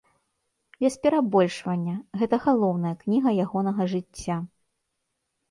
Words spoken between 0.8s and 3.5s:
Без перабольшвання, гэта галоўная кніга